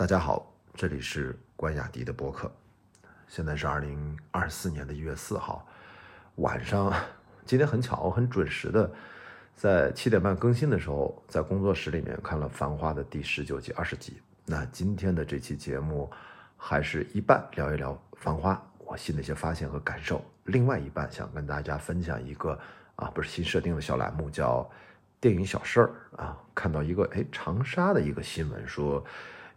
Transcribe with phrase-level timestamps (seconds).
[0.00, 2.50] 大家好，这里是关雅迪的播客。
[3.28, 5.68] 现在是二零二四年的一月四号
[6.36, 6.90] 晚上，
[7.44, 8.90] 今天很巧，我很准时的
[9.54, 14.22] 在七点半更新的时候，在工作室里面看了《繁花》的第十九集、二十集。
[14.46, 16.10] 那今天的这期节目
[16.56, 22.58] 还是一半聊一聊《繁花》我新的一些发现和感受，另外一半想跟大家分享一个
[22.96, 24.66] 啊，不是新设定的小栏目，叫
[25.20, 26.38] 电影小事儿啊。
[26.54, 29.04] 看到一个哎长沙的一个新闻说。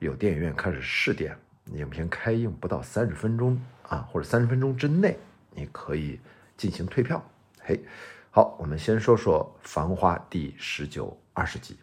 [0.03, 1.37] 有电影院开始试点，
[1.71, 5.17] 影片开映不到三十分钟啊，或者三十分钟之内，
[5.55, 6.19] 你可以
[6.57, 7.23] 进行退票。
[7.61, 7.81] 嘿，
[8.29, 11.77] 好，我们先说说《繁花》第十九、二十集。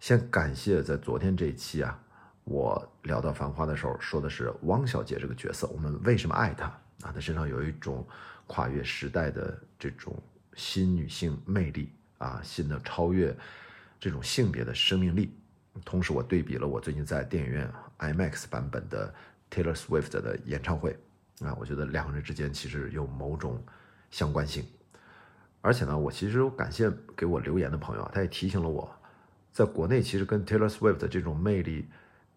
[0.00, 2.00] 先感谢在昨天这一期啊，
[2.44, 6.64] 我聊到《繁花》的时候说的是汪小姐这个角色，我们为什么爱她
[7.02, 7.12] 啊？
[7.12, 8.06] 她身上有一种
[8.46, 10.16] 跨越时代的这种
[10.54, 13.36] 新女性魅力啊，新的超越
[14.00, 15.36] 这种性别的生命力。
[15.84, 19.12] 同时，我对比了我最近在电影院 IMAX 版本的
[19.50, 20.96] Taylor Swift 的演唱会，
[21.40, 23.62] 啊，我觉得两个人之间其实有某种
[24.10, 24.64] 相关性。
[25.60, 28.88] 而且呢，我其实感谢给我留言的朋友，他也提醒了我，
[29.52, 31.88] 在国内其实跟 Taylor Swift 的这种魅力，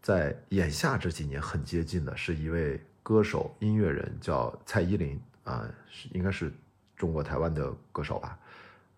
[0.02, 6.52] 在眼下这几年很接近的，是一位歌手、音乐人，叫蔡依林啊，是应该是
[6.96, 8.38] 中国台湾的歌手吧。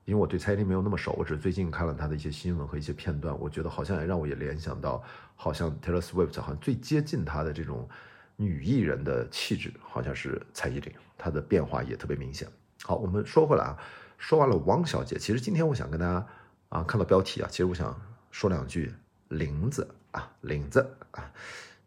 [0.05, 5.01] 因为我对蔡依林没有那么熟，我只是最近看了她的一些新闻和一些片段，我觉得好像也让我也联想到，
[5.35, 7.87] 好像 Taylor Swift 好像最接近她的这种
[8.35, 12.47] 女艺人的气质，好像是蔡依林，她的变化也特别明显。
[12.83, 13.77] 好，我们说回来啊，
[14.17, 16.27] 说完了汪小姐，其实今天我想跟大家
[16.69, 17.95] 啊，看到标题啊，其实我想
[18.31, 18.91] 说两句
[19.29, 20.79] 林子啊，林子
[21.11, 21.31] 啊，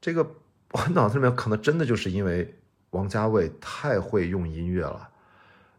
[0.01, 0.25] 这个
[0.71, 2.55] 我脑子里面可能真的就是因为
[2.91, 5.11] 王家卫太会用音乐了。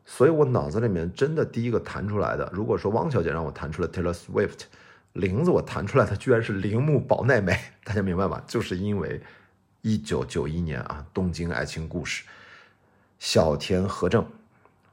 [0.06, 4.62] 所以我脑子里面真的第一个弹出来的，如果说汪小姐让我弹出了 Taylor Swift，
[5.14, 8.42] 林子我弹出来的居然是铃木保奈美， 大家明白吗？
[8.46, 9.22] 就是因为
[9.82, 12.24] 一九九一年啊，《东京爱情故事》，
[13.18, 14.26] 小田和正，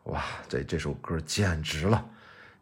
[0.04, 2.04] 哇，这这首歌简直了，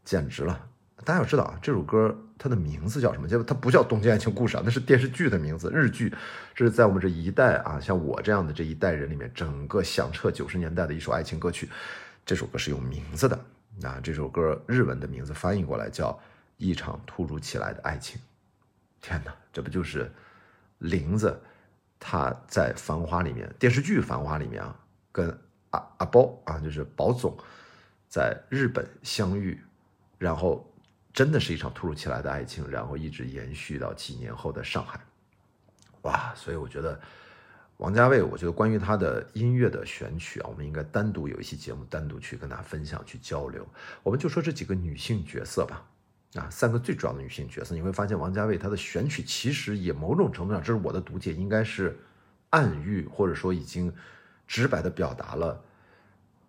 [0.04, 0.66] 简直了！
[1.04, 3.28] 大家要知道啊，这首歌它的名字叫什么？
[3.28, 6.12] 结果它不叫《东京爱情故事》啊，那是电视剧的名字，日剧。
[6.54, 11.68] 这是在我们这一代啊，像我这样的这一代人里面，整个响彻九十年代的一首爱情歌曲。
[12.30, 13.36] 这首歌是有名字的，
[13.82, 16.12] 啊，这首歌日文的名字翻译过来叫
[16.58, 18.20] 《一场突如其来的爱情》。
[19.00, 20.08] 天哪，这不就是
[20.78, 21.36] 林子
[21.98, 24.76] 他在《繁花》里面电视剧《繁花》里面啊，
[25.10, 25.36] 跟
[25.70, 27.36] 阿阿包啊，就是宝总
[28.08, 29.60] 在日本相遇，
[30.16, 30.72] 然后
[31.12, 35.00] 真的是一场突如其来的爱情，然后一直延续到几年后的上海。
[36.02, 37.00] 哇，所以我觉得。
[37.80, 43.66] 王家卫，我觉得关于他的音乐的选曲啊，我们应该单独有一期节目，单独去跟大家分享、去交流。
[44.02, 45.82] 我们就说这几个女性角色吧，
[46.34, 51.98] 啊，三个最主要的女性角色，你会发现王家卫他的选曲其实也某种程度上，这是我的读解，应该是
[52.50, 53.90] 暗喻或者说已经
[54.46, 55.58] 直白的表达了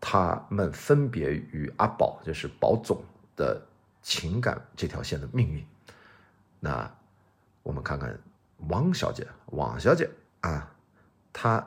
[0.01, 3.01] 他们分别与阿宝，就是宝总
[3.37, 3.65] 的
[4.01, 5.65] 情感这条线的命运。
[6.59, 6.93] 那
[7.63, 8.19] 我们看看
[8.67, 10.09] 王小姐，王小姐
[10.41, 10.69] 啊。
[11.33, 11.65] 它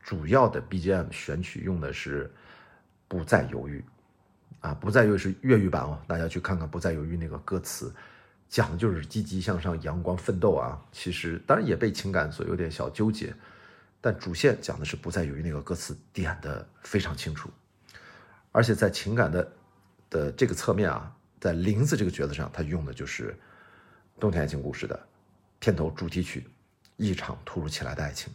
[0.00, 2.32] 主要的 BGM 选曲用的是
[3.08, 3.84] “不再犹豫”，
[4.60, 7.92] 啊，“不再犹豫”是粤语版哦，大家去看看“不再犹豫”那个歌词，
[8.48, 10.80] 讲的就是积极向上、阳光奋斗啊。
[10.92, 13.34] 其实当然也被情感所有点小纠结，
[14.00, 17.50] 但主线讲的是“不再犹豫”那个歌词点的非常清楚，
[18.52, 19.52] 而且在情感的
[20.08, 23.32] 的这个侧面啊，在林子这个角色上，他用的就是
[24.20, 25.06] 《冬天爱情故事》的
[25.58, 26.40] 片头主题曲
[26.96, 28.32] 《一场突如其来的爱情》。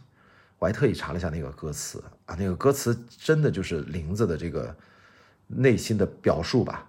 [0.62, 4.72] 我还特意查了一下那个歌词啊，那个歌词真的就是林子的这个
[5.48, 6.88] 内心的表述吧。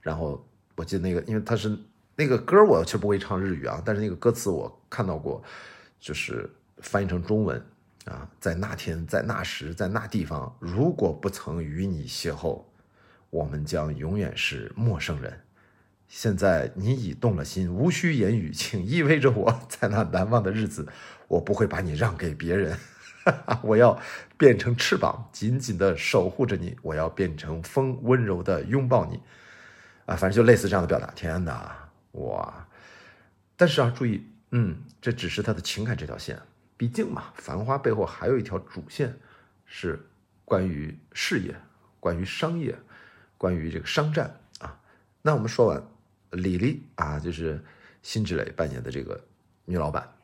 [0.00, 0.44] 然后
[0.74, 1.78] 我记得那个，因为他是
[2.16, 5.40] 那个歌，我其实不会唱日语啊，但是那个歌词我看到过，
[6.00, 7.64] 就是翻译成中文
[8.06, 12.60] 啊，在那天，在那时，在那地方，如果不曾与你邂逅，
[13.30, 15.42] 我们将永远是陌生人。
[16.08, 20.88] 现在你已动了心，无需言语，请意味着我在那难忘的日子，
[21.28, 22.76] 我不会把你让给别人。
[23.62, 24.00] 我要
[24.38, 26.76] 变成翅膀，紧紧的守护着你。
[26.82, 29.20] 我要变成风，温柔的拥抱你。
[30.06, 31.10] 啊，反正就类似这样的表达。
[31.16, 31.76] 天哪，
[32.12, 32.68] 哇！
[33.56, 36.40] 但是啊，注意，嗯，这只是他的情感这条线。
[36.76, 39.18] 毕竟嘛，繁花背后还有一条主线，
[39.64, 39.98] 是
[40.44, 41.56] 关于事业、
[41.98, 42.76] 关于商业、
[43.36, 44.78] 关于这个商战啊。
[45.22, 45.82] 那我们说完
[46.30, 47.64] 李丽啊，就是
[48.02, 49.20] 辛芷蕾扮演的这个
[49.64, 50.15] 女老板。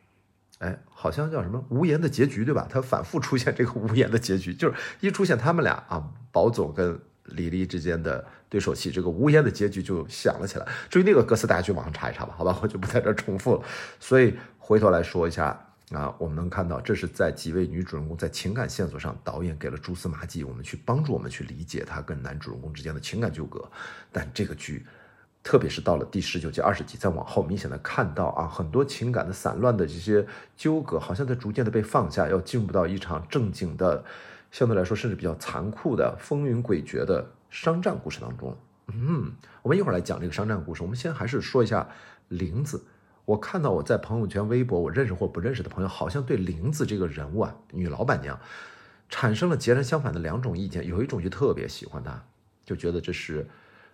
[0.63, 2.69] 哎，好像叫什么无言的结局，对吧？
[2.71, 10.67] 他反复出现这个无言的结局，就是一出现他们俩啊，宝总跟李丽之间的对手戏，这个无言的结局就响了起来。
[10.89, 13.63] 至于那个歌词，大家去网上查一查吧，好吧，我就不在这重复了。
[13.99, 15.47] 所以回头来说一下
[15.91, 23.69] 啊，我们能看到，这是在几位女主人公在情感线索上，导演给了蛛丝马迹，我们去帮助我们去理解她跟男主人公之间的情感纠葛。
[24.13, 24.87] 但这个剧，
[25.43, 34.05] 特别是到了第十九集、二十集再往后，明显的看到啊，很多情感的散乱的这些纠葛，好像在逐渐的被放下，要进入到一场正经的，
[34.51, 38.57] 相对来说甚至比较残酷的、风云诡谲的商战故事当中。
[38.87, 41.89] 嗯，我们一会儿来讲这个商战故事，我们先还是说一下
[42.29, 42.85] 玲子。
[43.25, 48.39] 我看到我在朋友圈、微博，我认识或不认识的朋友，好像对玲子这个人物啊，女老板娘，
[49.09, 50.87] 产生了截然相反的两种意见。
[50.87, 52.23] 有一种就特别喜欢她，
[52.65, 53.49] 就觉得这是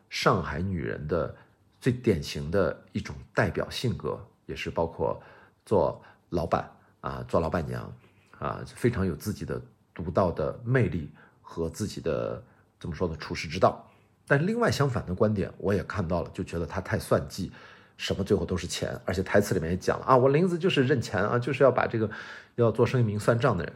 [0.09, 1.35] 上海女人的
[1.81, 5.21] 最典型的一种代表性格，也是包括
[5.65, 6.71] 做老板
[7.01, 7.93] 啊、做老板娘
[8.39, 9.61] 啊，非常有自己的
[9.95, 11.11] 独到的魅力
[11.41, 12.43] 和自己的
[12.81, 13.85] 怎么说呢处世之道。
[14.27, 17.53] 但另外相反的观点，我也看到了，就觉得她太算计。
[17.97, 22.09] 什么最后都是钱，而且台词里面也讲了啊，我林子就是认钱啊，就是要把这个
[22.55, 23.73] 要做生意明算账的人，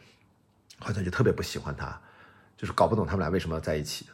[0.78, 2.00] 好像就特别不喜欢他，
[2.56, 4.06] 就是搞不懂他们俩为什么要在一起。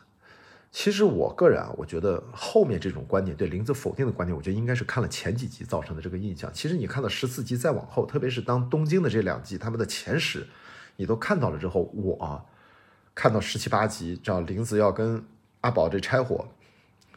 [0.70, 6.52] 其实我个人啊，我觉得后面这种观点对林子否定的观点，我觉得应该是看了前几集造成的这个印象。
[6.52, 10.46] 其实你看到十四集再往后，特别是当东京的这两集他们的前史
[10.96, 12.46] 你都看到了之后，我
[13.14, 15.24] 看到十七八集，叫林子要跟
[15.62, 16.46] 阿宝这拆伙。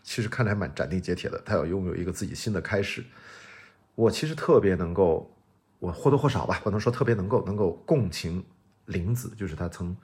[0.04, 3.04] 其实看来蛮斩钉截铁的，他要拥有一个自己新的开始。
[3.94, 5.32] 我其实特别能够，
[5.78, 8.44] 我或多或少吧，不能说特别能够能够共情
[8.86, 9.96] 玲子，就是他曾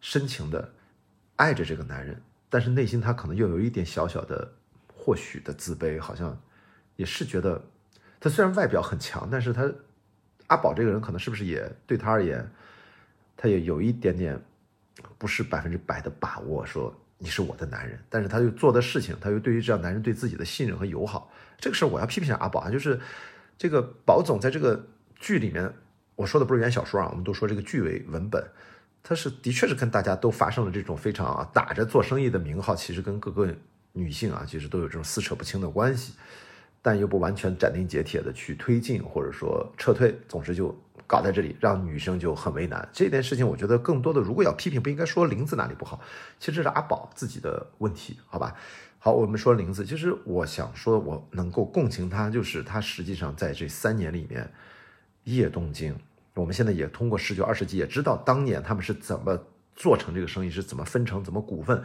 [0.00, 0.72] 深情的
[1.34, 2.22] 爱着这个男人，
[2.54, 4.48] 但是内心他可能又有一点小小的
[4.86, 6.40] 或许的自卑，好像
[6.94, 7.60] 也是觉得
[8.20, 9.68] 他虽然外表很强，但是他
[10.46, 12.48] 阿宝这个人可能是不是也对他而言，
[13.36, 14.40] 他也有一点点
[15.18, 16.94] 不是百分之百的把握说。
[17.18, 23.00] 你是我的男人，但是他又做的事情，他又对于这样男人对自己的信任和友好，这个事儿我要批评一下阿宝啊，就是
[23.58, 24.86] 这个宝总在这个
[25.16, 25.72] 剧里面，
[26.14, 28.44] 我说的不是原小说啊，我们都说这个剧为文本，
[29.04, 33.54] 他是的确是跟大家都发生了这种非常啊打着做生意的名号，其实跟各个
[33.92, 36.14] 女性啊其实都有这种撕扯不清的关系，
[36.82, 40.76] 但又不完全斩钉截铁的去推进或者说撤退，总之就。
[41.06, 42.88] 搞在这里，让女生就很为难。
[42.90, 46.00] 这件事情，我觉得更多的，如果要批评，不应该说林子哪里不好，
[46.38, 48.56] 其实这是阿宝自己的问题，好吧？
[48.98, 54.50] 好，我们说林子，其实我想说，我能够共情他，就是他实际上在这三年里面，
[55.24, 55.94] 夜东京，
[56.34, 59.38] 我们现在也通过十九二十集也知道，当年他们是怎么
[59.74, 61.82] 做成这个生意，是怎么分成，怎么股份，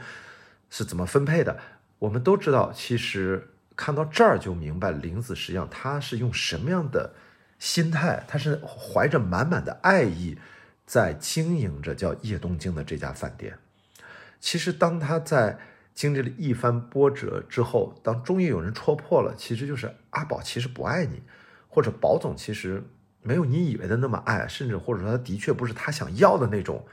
[0.70, 1.58] 是怎么分配的。
[2.00, 7.14] 我们都知道，其实看到这儿就明白，林子实际上他是用什么样的。
[7.60, 10.38] 心态，他是怀着满满的爱意，
[10.86, 13.60] 在经营着叫叶东京的这家饭店。
[14.40, 15.60] 其实，当他在
[15.94, 21.22] 经历了一番波折之后，当终于有人戳破了，其实就是阿宝其实不爱你，
[21.68, 22.82] 或者宝总其实
[23.30, 26.84] 没有你以为的那么爱，甚至或者说他的确不是他想要的那种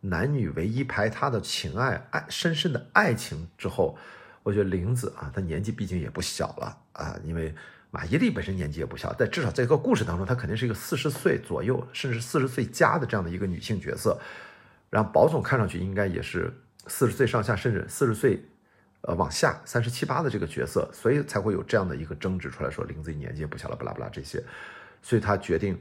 [0.00, 3.96] 男女唯一排他的情爱爱深深的爱情之后，
[4.42, 7.54] 我觉得玲子啊，她年纪毕竟也不小了啊，因为。
[7.94, 14.18] 马伊琍本身年纪也不小，但至少在一个故事当中，她肯定是一个四十岁左右，甚至四十岁加的这样的一个女性角色。
[14.90, 16.52] 然后宝总看上去应该也是
[16.88, 18.42] 四十岁上下，甚至四十岁，
[19.02, 24.42] 呃往下三十七八的这个角色，所以才会有这样的一个争执出来说林子年纪也不小了，不拉不拉这些。
[25.04, 25.78] 所以他决定，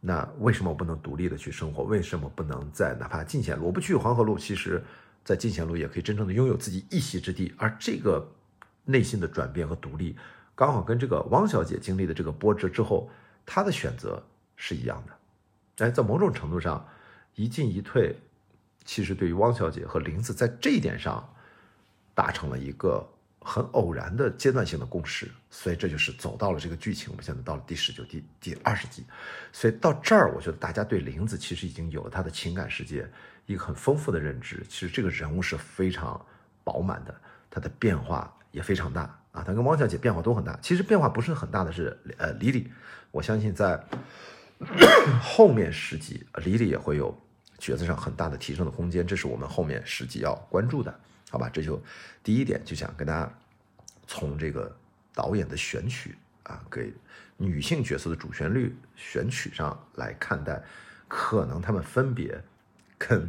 [0.00, 1.82] 那为什么我不能独立的去生活？
[1.82, 3.66] 为什么不能在哪怕进贤路？
[3.66, 4.82] 我不去黄河路，其实
[5.22, 7.52] 在进贤路也可以真正的拥有自己一席之地。
[7.58, 8.26] 而这个
[8.86, 10.16] 内心的转变和独立。
[10.54, 13.10] 刚好跟这个汪小姐经历的这个波折之后，
[13.44, 14.22] 她的选择
[14.56, 15.84] 是一样的。
[15.84, 16.88] 哎，在某种程度上，
[17.34, 18.16] 一进一退，
[18.84, 21.28] 其实对于汪小姐和林子在这一点上
[22.14, 23.06] 达成了一个
[23.44, 25.30] 很偶然的阶段性的共识。
[25.50, 27.10] 所以这就是走到了这个剧情。
[27.10, 29.04] 我们现在到了第十九、第第二十集，
[29.52, 33.08] 所以到这儿，我觉得大家对林子其实已经有了他的情感世界
[33.46, 34.64] 一个很丰富的认知。
[34.68, 36.20] 其实这个人物是非常
[36.64, 37.14] 饱满的，
[37.50, 39.02] 他的变化也非常大。
[39.30, 40.56] 啊，他跟汪小姐变化都很大。
[40.62, 42.70] 其实变化不是很大的是，呃，李李，
[43.10, 43.84] 我相信在
[45.20, 47.12] 后面十集，李李也会有
[47.58, 49.04] 角色上很大的提升的空间。
[49.04, 51.00] 这是我们后面十集要关注的，
[51.34, 51.50] 好吧？
[51.52, 51.82] 这就
[52.22, 53.28] 第一点，就想跟大家
[54.06, 54.72] 从这个
[55.12, 56.94] 导演的选曲啊，给
[57.36, 60.62] 女性角色的主旋律选曲上来看待，
[61.08, 62.40] 可能他们分别
[62.96, 63.28] 跟。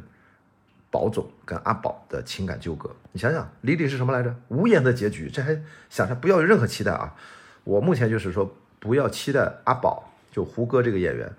[0.91, 4.33] 宝总跟阿宝的情感纠葛，你想想，李李是什么来着？
[4.47, 7.13] 无言的结局，这还想着不要有任何期待啊！
[7.65, 11.33] 我目前就是说，不要期待阿宝，就胡歌这个演员，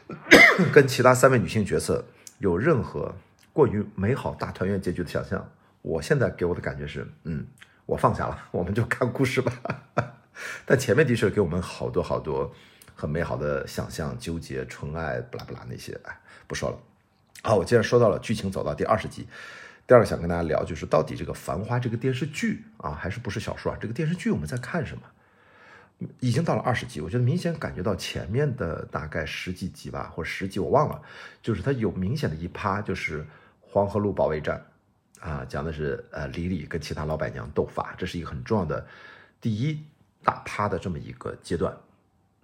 [0.72, 2.02] 跟其他三位女性角色
[2.38, 3.14] 有任何
[3.52, 5.46] 过于美好大团圆结局的想象。
[5.86, 7.46] 我现在给我的感觉是，嗯，
[7.86, 9.52] 我放下了，我们就看故事吧。
[10.66, 12.52] 但前面的确给我们好多好多
[12.96, 16.78] 很美好的想象、纠结、纯爱，不拉不拉那些，哎，不说了。
[17.44, 19.28] 好，我既然说到了剧情走到第二十集，
[19.86, 23.78] 第二个想跟大家聊就是到底这个《繁花》这个电视剧啊，还是不是小说啊？
[23.80, 25.02] 这个电视剧我们在看什么？
[26.18, 31.00] 已经到了二十集，我觉得明显感觉到前面的大概十几集吧，或者十集我忘了，
[31.40, 33.24] 就是它有明显的一趴就是
[33.60, 34.66] 黄河路保卫战，
[35.20, 38.86] 啊，讲的是呃李李跟其他老板娘斗法，这是一个很重要的
[39.40, 39.82] 第一
[40.22, 41.76] 大趴的这么一个阶段。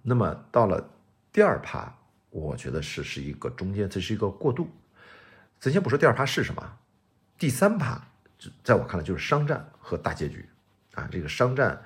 [0.01, 0.89] 那么到了
[1.31, 1.93] 第二趴，
[2.29, 4.69] 我觉得是是一个中间，这是一个过渡。
[5.59, 6.77] 咱先不说第二趴是什么，
[7.37, 8.01] 第三趴
[8.63, 10.47] 在我看来就是商战和大结局
[10.93, 11.81] 啊，这个商战。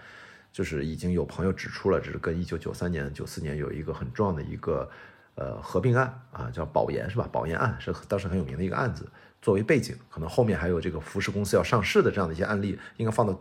[0.49, 4.89] 就是已经有朋友指出了，这是跟一九九三年、九四年有一个很重要的一个
[5.37, 7.29] 呃合并案啊，叫保研是吧？
[7.31, 9.07] 保研案是当时很有名的一个案子，
[9.39, 13.39] 作为背景，可能后面还有这个服饰公司要上市的这样的一些案例，应该放到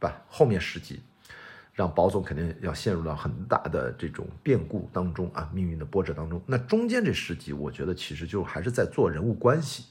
[0.00, 1.02] 吧后面十集，
[1.74, 6.42] 让保总肯定要陷入到很大的这种变故当中啊，命运的波折当中。
[6.46, 9.84] 那中间这十集，我觉得其实就还是在做人物关系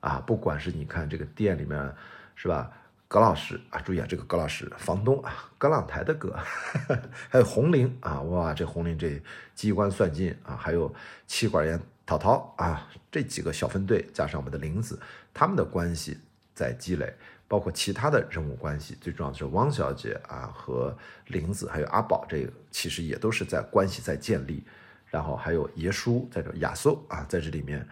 [0.00, 1.94] 啊，不管是你看这个店里面
[2.34, 2.70] 是吧？
[3.08, 6.36] 葛老师啊，注意啊，这个葛老师，房东啊，葛朗台的葛，
[7.30, 9.22] 还有红林啊，哇，这红林这
[9.54, 10.92] 机关算尽啊，还有
[11.26, 14.98] 气管炎涛涛啊，这几个小分队加上我们的林子，
[15.32, 16.18] 他们的关系
[16.52, 17.14] 在积累，
[17.46, 20.96] 包括其他的人物关系，最重要的是汪小姐啊和
[21.28, 24.64] 林子，还有阿宝，这个其实也都是在关系在建立，
[25.06, 27.86] 然后还有爷叔在这亚瑟啊，在这里面，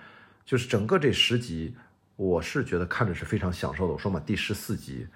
[0.44, 1.76] 就是整个这十集。
[2.16, 3.92] 我是觉得看着是非常享受的。
[3.92, 5.06] 我说嘛，第十四集，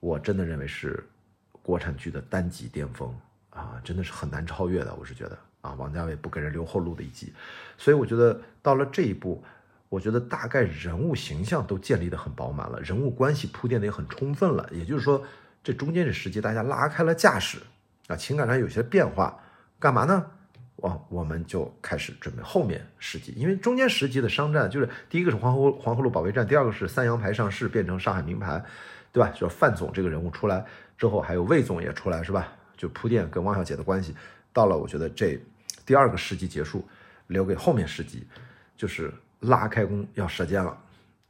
[0.00, 1.02] 我真的认为是
[1.62, 3.14] 国产剧的单集巅峰
[3.50, 4.94] 啊，真的是很难超越的。
[4.94, 7.32] 我是觉得啊，王家卫不给人留后路的一集，
[7.78, 9.42] 所以我觉得到了这一步，
[9.88, 14.68] 我觉得大概人物形象都建立的很饱满了，人物关系铺垫的也很充分了。
[14.70, 15.24] 也就是说，
[15.62, 17.58] 这中间这时期大家拉开了架势
[18.08, 19.40] 啊，情感上有些变化，
[19.78, 20.26] 干嘛呢？
[20.76, 28.62] 我我们就开始准备后面十集，因为中间十集的商战就是第一个是黄河黄河路保卫战，第二个是三洋牌上市变成上海名牌，
[29.12, 29.30] 对吧？
[29.30, 30.64] 就是范总这个人物出来
[30.98, 32.52] 之后，还有魏总也出来，是吧？
[32.76, 34.14] 就铺垫跟汪小姐的关系。
[34.52, 35.40] 到了我觉得这
[35.86, 36.84] 第二个十集结束，
[37.28, 38.26] 留给后面十集，
[38.76, 40.76] 就是拉开弓要射箭了，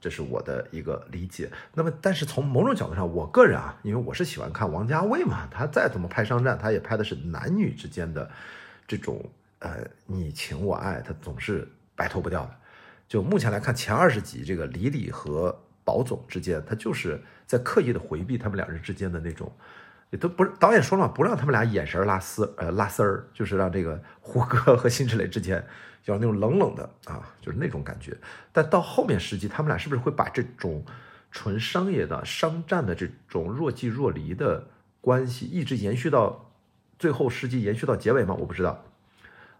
[0.01, 1.51] 这是我的一个理解。
[1.75, 8.31] 那么，但是从某种角度上，我个人啊，因为我是喜欢看王家卫嘛，他再怎么拍商战，他也拍的是男女之间的。
[8.87, 9.25] 这种
[9.59, 12.57] 呃你情我爱，他总是摆脱不掉的。
[13.07, 19.53] 就目前来看，前二十集这个李李和宝总之间，他就是在刻意的回避他们两人之间的那种，
[20.11, 25.65] 也都不是导演说了嘛，不让他们俩眼神拉丝呃拉丝儿，就是让这个胡歌 和辛芷蕾之间
[26.07, 28.17] 要那种冷冷的啊，就是那种感觉。
[28.53, 30.83] 但到后面十集，他们俩是不是会把这种
[31.31, 34.67] 纯商业的商战的这种若即若离的
[35.01, 36.44] 关系一直延续到？
[37.05, 38.35] 最后十集延续到结尾吗？
[38.35, 38.83] 我不知道，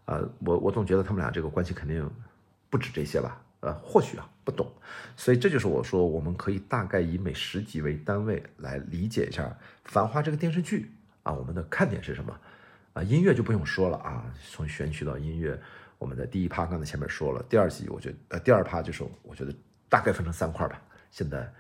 [0.07, 2.11] 呃，我我总觉得他们俩这个关系肯定
[2.71, 4.67] 不止这些吧，呃，或许啊，不懂，
[5.15, 9.43] 所以这就是我说我们可以大概以每十集为单位来理解一下
[9.85, 10.91] 《繁花》这个电视剧
[11.23, 12.35] 啊，我们的看点是什么？
[12.95, 15.61] 啊，音乐就不用说了啊，从选曲到音乐，
[15.99, 19.55] 我们的第一趴刚才前面说了，第二集我觉得呃，第二趴就是我觉得
[19.91, 21.53] 大概分成三块吧，现在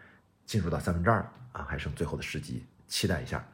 [0.46, 1.18] 进入到三分之二
[1.52, 3.46] 啊，还剩最后的十集，期待一下。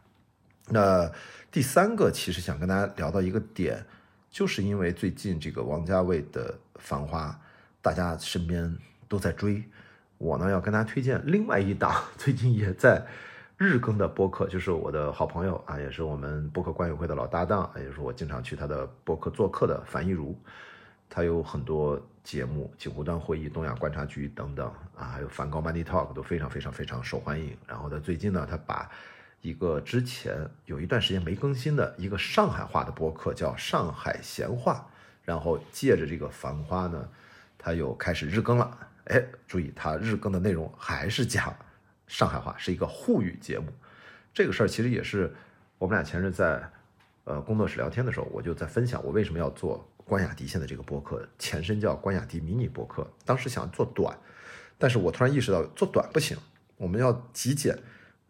[0.69, 1.11] 那
[1.51, 3.85] 第三个，其实想跟大家聊到一个点，
[4.31, 7.29] 就是因为最近这个王家卫的《繁花》，
[7.83, 8.77] 大家身边
[9.09, 9.65] 都在追，
[10.19, 13.05] 我呢要跟大家推荐另外一档 最近也在
[13.57, 20.39] 日更的播客，就是我的好朋友啊，也是我们播客观友会的老搭档，也是我经常去他的播客做客的樊一茹，
[21.09, 27.57] 他有很多节目，《锦湖端会议》、《东亚观察局》等等啊，还有《梵高 Money Talk》都非常非常非常受欢迎。
[27.67, 28.89] 然后他最近呢，他把
[29.41, 34.87] 一个之前有一段时间没更新的一个上海话的播客，叫《上海闲话》，
[35.25, 37.09] 然后借着这个《繁花》呢，
[37.57, 38.79] 他又开始日更了。
[39.05, 41.57] 哎，注意，他日更的内容还是讲
[42.07, 43.73] 上海话，是一个沪语节目。
[44.35, 45.35] 这个事儿其实也是
[45.79, 46.63] 我们俩前日在
[47.25, 53.11] 呃工作室聊天的时候，我就在分享我为什么要做关雅迪现在这个播客，前身叫关雅迪迷你播客。
[53.25, 54.17] 当时想做短，
[54.77, 56.37] 但是我突然意识到做短不行，
[56.77, 57.77] 我们要极简。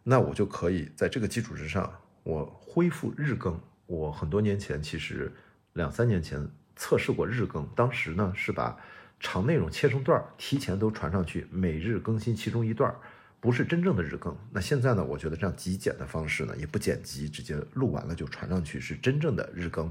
[0.03, 1.93] 那我就可以在这个基础之上，
[2.23, 3.59] 我恢复日更。
[3.87, 5.33] 我很多年前，其实
[5.73, 8.79] 两三年前测试过日更，当时呢是把
[9.19, 12.97] 长内容切成段儿，提前都传上去，每日更新其中一段儿，
[13.41, 14.35] 不是真正的日更。
[14.51, 19.91] 那现在呢，我觉得这样极简的方式呢，也不剪辑，直接录完了就传上去，是真正的日更。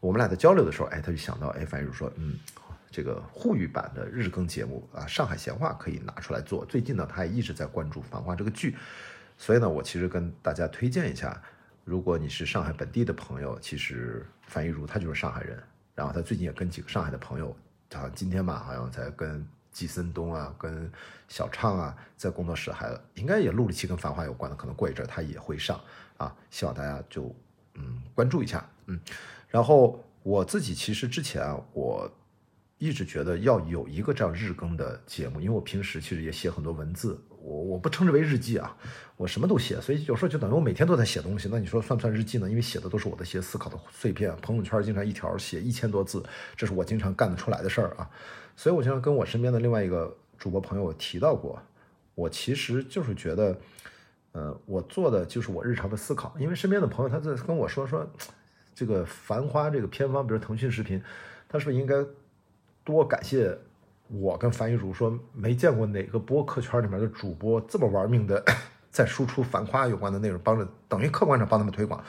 [0.00, 2.38] 我们俩在交流的时候，哎，他就想到，哎，樊如说，嗯，
[2.90, 6.64] 这个沪语版的日更节目啊，上海闲话可以拿出来做。
[6.64, 8.76] 最近呢，他也一直在关注《繁花》这个剧。
[9.36, 11.40] 所以呢，我其实跟大家推荐一下，
[11.84, 15.62] 如果你是上海本地的朋友，其实樊一茹她就是上海人，
[15.94, 17.48] 然后她最近也跟几个上海的朋友，
[17.92, 20.90] 好像今天吧，好像才跟季森东啊、跟
[21.28, 25.80] 小畅啊，在工作室还应该也录了期跟繁花有关的，可能过一阵他也会上
[26.16, 27.34] 啊，希望大家就
[27.74, 28.98] 嗯关注一下，嗯，
[29.48, 32.10] 然后我自己其实之前啊，我。
[32.78, 38.76] 一直觉得要有一个这样日更的节目，因为我平时其实也写很多文字，我我不称之为日记啊，
[39.16, 41.48] 我什么都写，所以有时候就等于我每天都在写东西。
[41.48, 42.50] 那你说算不算日记呢？
[42.50, 44.34] 因为写的都是我的一些思考的碎片。
[44.42, 46.20] 朋友圈经常一条写一千多字，
[46.56, 48.10] 这是我经常干得出来的事儿啊。
[48.56, 51.62] 所以我经常跟我身边的另外一个主播朋友提到过，
[52.16, 53.56] 我其实就是觉得，
[54.32, 56.34] 呃，我做的就是我日常的思考。
[56.38, 58.04] 因为身边的朋友他在跟我说说，
[58.74, 61.00] 这个繁花这个偏方，比如腾讯视频，
[61.48, 62.04] 他是不是应该？
[62.84, 63.58] 多感谢
[64.08, 68.44] 我跟樊一茹说，没见过哪个播客圈里面的主播这么玩命的
[68.90, 72.02] 在输出繁花有关的内容，帮着等于客观上帮他们推广。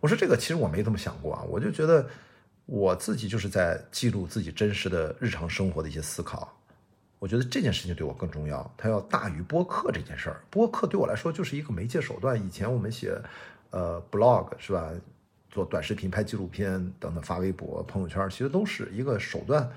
[0.00, 2.06] 我说这个其实我没这么想过啊，我就觉得
[2.66, 6.52] 我自己就是在记录自己真实的日常生活的一些思考。
[7.18, 10.42] 我觉得这件事情对我更重要，它要大于播客这件事儿。
[10.50, 12.38] 播客对我来说就是一个媒介手段。
[12.38, 13.16] 以前我们写
[13.70, 14.90] 呃 blog 是吧，
[15.48, 19.70] 做短视频、拍纪录片等等，发微博、朋友圈，其实都是一个手段。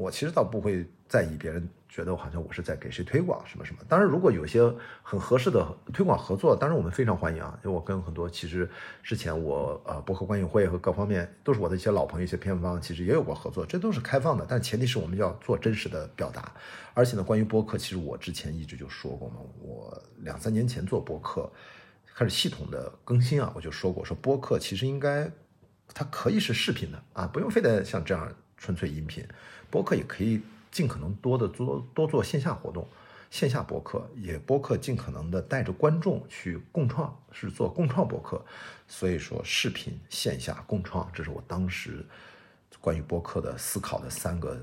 [0.00, 3.80] 我其实倒不会在意别人觉得我好像我是在给谁推广什么什么。
[3.86, 4.62] 当然，如果有些
[5.02, 7.58] 很合适的推广合作，当然我们非常欢迎啊。
[7.62, 8.68] 因为我跟很多其实
[9.02, 14.46] 之前我呃博客观影会和各方面都是我的一些老朋友、一些片方，其实也有过合作，这都是开放的。
[14.48, 16.52] 但前提是我们要做真实的表达。
[16.94, 21.50] 而且呢，关于播客，其实我之前一直就说过嘛，我两三年前做播客
[22.14, 25.30] 开始系统的更新啊，我就说过，说播客其实应该
[25.92, 29.26] 它可以是视频的啊，不用非得像这样纯粹音频。
[29.70, 32.86] 播客也可以尽可能多的做多做线下活动，
[33.30, 38.44] 线下播客也播客尽可能的带着观众去共创，是做共创播客。
[38.88, 42.04] 所以说视频线下共创，这是我当时
[42.80, 44.60] 关于播客的思考的三个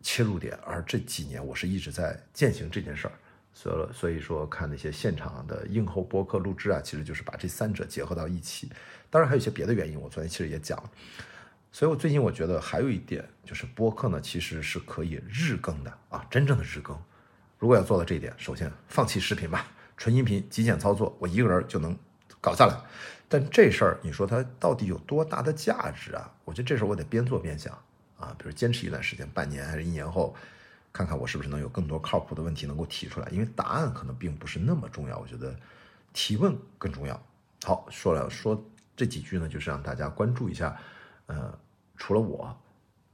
[0.00, 0.58] 切入点。
[0.64, 3.12] 而这几年我是一直在践行这件事儿，
[3.52, 8.70] 所以所以说看那些现场的映后播客录制啊，其实就是把这三者结合到一起。
[9.10, 10.90] 当然还有一些别的原因，我昨天其实也讲了。
[11.76, 16.98] 所以，我最近我觉得还有一点就是播客呢，其实是可以日更的啊，真正的日更。
[17.58, 21.94] 如果要做到这一点，首先放弃视频吧，纯音频极简操作，我一个人就能
[22.40, 22.74] 搞下来。
[23.28, 26.32] 但这事儿，你说它到底有多大的价值啊？
[26.46, 27.78] 我觉得这事儿我得边做边想
[28.18, 30.34] 啊，比如坚持一段时间，半年还是一年后，
[30.94, 33.28] 看看我是不是能有更多靠谱的问题能够提出来。
[33.28, 35.54] 因为答案可能并不是那么重要，我觉得
[36.14, 37.22] 提问更重要。
[37.64, 38.64] 好，说了说
[38.96, 40.74] 这几句呢，就是让大家关注一下，
[41.26, 41.52] 呃。
[41.96, 42.56] 除了我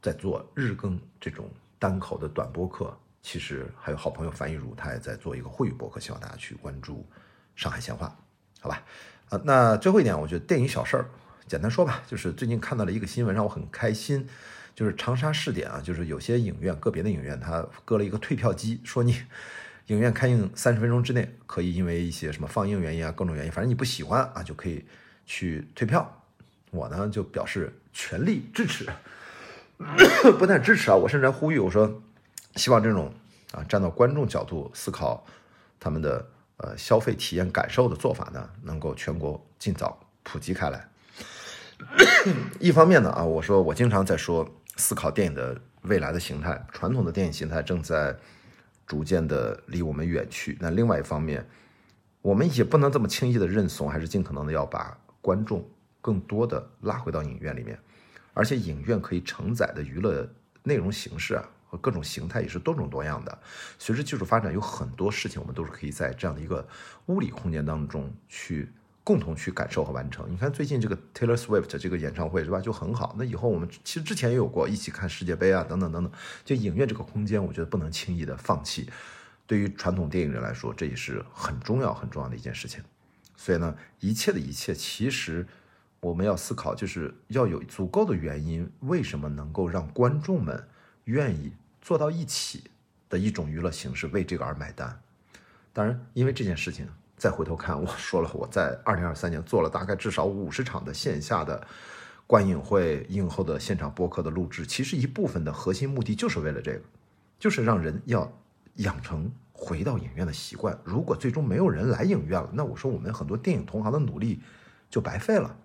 [0.00, 7.06] 在做日更这种单口的短播客，其实还有好朋友樊一茹，他也在做一个会语播客，希望大家去关注
[7.54, 8.16] 上海闲话，
[8.60, 8.82] 好吧？
[9.28, 11.06] 啊，那最后一点，我觉得电影小事儿，
[11.46, 14.28] 简单说吧，就是最近看到了一个新闻，让我很开心，
[14.74, 19.16] 就是长沙试点啊，就是有些影院，个别的影院，它搁了一个退票机，说你
[19.86, 24.84] 影院开映三十分钟之内，可以因为一些什么放映原因啊，各种原因，反正你不喜欢啊，就可以
[25.24, 26.22] 去退票。
[26.70, 28.86] 我呢就表示全力支持，
[30.38, 32.02] 不但支持啊，我甚至还呼吁我说，
[32.56, 33.12] 希望这种
[33.52, 35.24] 啊站到观众角度思考
[35.78, 36.26] 他们的
[36.56, 40.88] 呃消费体验感受的做法呢，能够全国尽早普及开来。
[42.60, 48.16] 一方面呢啊，我说我经常在说思考电影的未来的形态，传统的电影形态正在
[48.86, 50.56] 逐渐的离我们远去。
[50.60, 51.44] 那另外一方面，
[52.20, 55.68] 我们也不能这么轻易的认怂，还是尽可能的要把观众。
[56.02, 57.78] 更多的拉回到影院里面，
[58.34, 60.28] 而且影院可以承载的娱乐
[60.64, 63.38] 内容形式啊和各种形态也是多种多样的。
[63.78, 66.66] 随着技术发展，有很多事情我们都是可以在这样的一个
[67.06, 68.68] 物理空间当中去
[69.04, 70.30] 共同去感受和完成。
[70.30, 73.14] 你看最近这个 Taylor Swift 这个演唱会是吧，就很好。
[73.16, 76.12] 那以后我们其实之前也有过一起看世界杯啊等等等等。
[76.44, 78.90] 就影院这个空间，我觉得不能轻易的放弃。
[79.46, 82.82] 对于传统电影人来说，这也是很重要很重要的一件事情。
[83.36, 85.46] 所以呢，一切的一切其实。
[86.02, 90.60] 我们要思考，就是要有足够的原因，为什么能够让观众们
[91.04, 92.64] 愿意坐到一起
[93.08, 95.00] 的一种娱乐形式为这个而买单？
[95.72, 101.64] 当然，因为这件事情，再回头看，我说了，我在二零二三年做了大概至少五十场的线下的
[102.26, 106.82] 观影会、映后的现场播客的录制，其实一部分的核心目的就是为了这个，
[107.38, 108.28] 就是让人要
[108.74, 110.76] 养成回到影院的习惯。
[110.82, 114.40] 如果最终没有人来影院了，那我说我们很多电影同行的努力
[114.90, 115.56] 就白费了。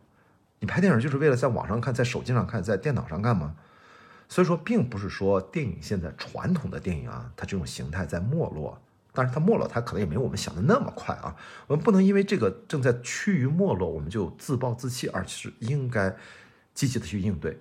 [0.60, 3.56] 你拍电影就是为了在网上看，在手机上看，在电脑上看吗？
[4.30, 8.78] 所以说，并不是说电影现在传统的电影啊，它这种形态在没落，
[9.14, 11.36] 但是它没落，它可能也没有我们想的那么快啊。
[11.68, 16.14] 我们不能因为这个正在趋于没落，我们就自暴自弃，而是应该
[16.74, 17.58] 积极的去应对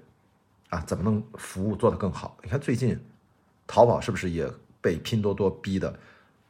[0.71, 2.37] 啊，怎么能服务做得更好？
[2.43, 2.99] 你看最近
[3.67, 5.97] 淘宝是不是也被拼多多逼的？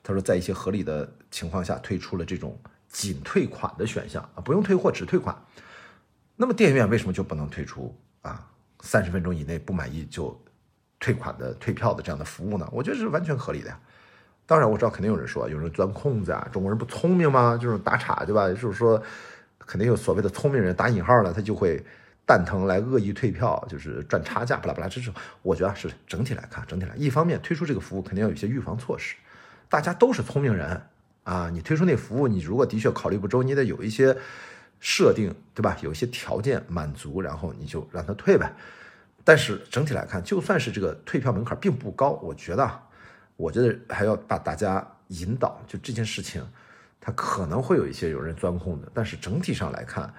[0.03, 5.37] 他说在一些合理的情况下推出了这种仅退款的选项啊，不用退货只退款。
[6.37, 8.47] 那么电影院为什么就不能推出啊
[8.81, 10.39] 三十分钟以内不满意就
[11.01, 12.69] 退款的退票的这样的服务呢？
[12.71, 13.81] 我觉得是完全合理的呀。
[14.45, 17.59] 当然我知道肯定有人说有人钻空子啊，中国人不聪明吗？
[17.61, 18.49] 就是打岔对吧？
[18.49, 19.03] 就是说
[19.59, 21.83] 肯定有所谓的聪明人打引号了，他就会
[22.25, 24.89] 蛋疼来恶意退票，就是赚差价，巴拉巴拉。
[24.89, 25.11] 这是
[25.43, 29.17] 我觉得是整体来看，整体来一方面推出这个服务肯定要有一些预防措施，
[29.69, 30.81] 大家都是聪明人
[31.25, 34.17] 啊，你推出那服务，你如果的确考虑不周，你得有一些。
[34.81, 35.77] 设定对吧？
[35.83, 38.53] 有一些条件满足，然后你就让他退呗。
[39.25, 42.81] 但是整体来看，就算是这个退票门槛并不高，我觉得，
[43.37, 45.61] 我觉得还要把大家引导。
[45.67, 46.47] 就这件事情，
[47.01, 50.13] 它可能会有一些有人钻空的，但是整体上来看，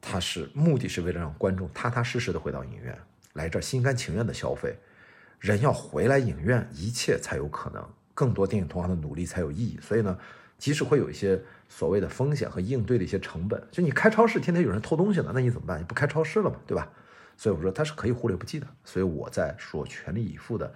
[0.00, 2.96] 它是目的是为了让观众踏踏实实的回到影院，
[3.34, 4.78] 来这儿心甘情愿的消费。
[5.38, 9.78] 人要回来影院，一切才有可能，更多电影同行的努力才有意义。
[9.82, 10.16] 所以呢。
[10.58, 15.78] 即使会有一些所谓的风险和应对的一些成本，就你开超市，天天有人偷东西呢，那你怎么办？
[15.78, 16.90] 你不开超市了嘛，对吧？
[17.36, 18.66] 所以我说它是可以忽略不计的。
[18.84, 20.72] 所以我在说全力以赴的，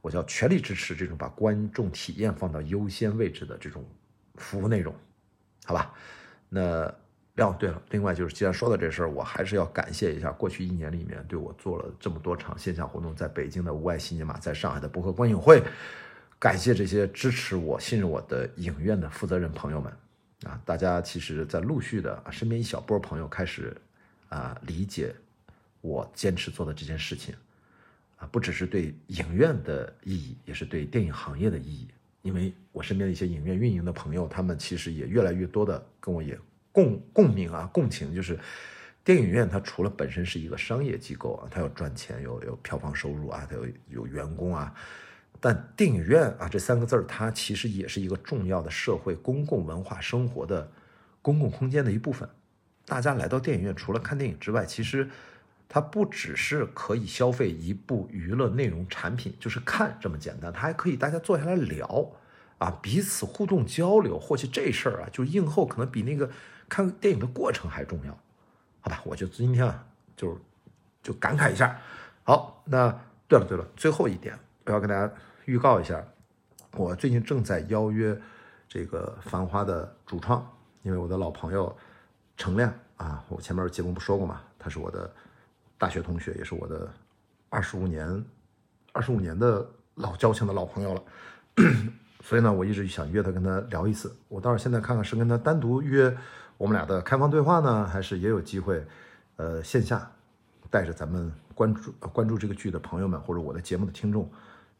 [0.00, 3.84] 我叫全力支持这种把观众体验放到优先位置的这种
[4.34, 4.94] 服务内容，
[5.64, 5.94] 好吧？
[6.48, 6.92] 那
[7.36, 15.62] 哦，对了，另外就是既然说到这事儿，我还是要感谢一下过去一年里面对我做了这么多场线下活动，在北京的无爱新尼玛，在上海的博客观影会。
[16.38, 19.90] 感谢这些支持我、信任我的影院的负责人朋友们
[20.44, 20.60] 啊！
[20.64, 23.74] 大家其实，在陆续的啊身边一小波朋友开始
[24.28, 25.14] 啊理解
[25.80, 27.34] 我坚持做的这件事情
[28.16, 31.88] 啊，不只是对影院的意义，也是对电影行业的意义。
[32.22, 36.38] 因为我身边的一些影院运营的朋友，他们其实也越来越多的跟我也
[36.72, 38.38] 共共鸣啊、共情，就是
[39.04, 44.74] 电影院它除了本身是一个商业机构啊，它要赚钱，有有票房收入啊，它有有员工啊。
[45.46, 50.68] 但电影院啊，这三个字儿，它其实也是一个重要的社会公共文化生活的
[51.22, 52.28] 公共空间的一部分。
[52.84, 55.08] 大家来到电影院，除了看电影之外，其实
[55.68, 62.10] 它不只是可以消费一部娱乐内容产品，就是看这么简单，它还可以大家坐下来聊
[62.58, 64.18] 啊，彼此互动交流。
[64.18, 66.28] 或许这事儿啊，就映后可能比那个
[66.68, 68.18] 看电影的过程还重要，
[68.80, 69.00] 好吧？
[69.04, 70.40] 我就今天啊，就
[71.04, 71.80] 就感慨一下。
[72.24, 72.90] 好，那
[73.28, 74.36] 对了对了，最后一点。
[74.64, 75.08] 我要跟大家
[75.46, 76.04] 预告一下，
[76.72, 78.20] 我最近正在邀约
[78.68, 80.44] 这个《繁花》的主创，
[80.82, 81.74] 因为我的老朋友
[82.36, 85.08] 程亮啊，我前面节目不说过嘛，他是我的
[85.78, 86.92] 大学同学，也是我的
[87.48, 88.24] 二十五年、
[88.92, 91.02] 二十五年的老交情的老朋友了，
[92.24, 94.12] 所以呢，我一直想约他跟他聊一次。
[94.26, 96.12] 我倒是现在看看是跟他单独约
[96.58, 98.84] 我们俩的开放对话呢，还是也有机会，
[99.36, 100.10] 呃，线下
[100.70, 104.28] 带着咱们关注关注这个剧的朋友们，或者我的节目的听众。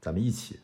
[0.00, 0.60] 咱们一起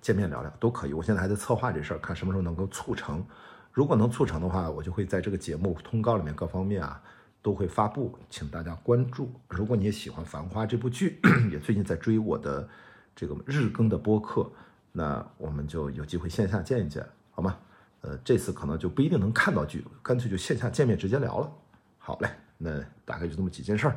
[0.00, 0.92] 见面聊聊都可以。
[0.92, 3.24] 我现在还在策划这事儿，看什么时候能够促成。
[3.72, 7.02] 如果能促成的话，我就会在这个节目通告里面各方面啊
[7.40, 9.32] 都会发布，请大家关注。
[9.48, 12.68] 如果你也喜欢《繁花》这部剧， 也最近在追我的
[13.16, 14.50] 这个日更的播客，
[14.92, 17.58] 那我们就有机会线下见一见，好吗？
[18.02, 21.50] 呃，这次可能就不一定能看到剧，干脆就线下见面直接聊了。
[21.98, 23.96] 好嘞，那大概就这么几件事儿，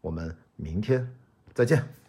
[0.00, 1.10] 我们明天
[1.52, 2.05] 再见。